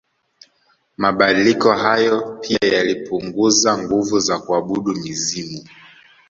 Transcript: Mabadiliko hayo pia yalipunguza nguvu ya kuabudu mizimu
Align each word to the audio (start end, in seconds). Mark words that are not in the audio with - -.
Mabadiliko 0.97 1.73
hayo 1.73 2.37
pia 2.41 2.67
yalipunguza 2.73 3.77
nguvu 3.77 4.31
ya 4.31 4.39
kuabudu 4.39 4.93
mizimu 4.95 5.63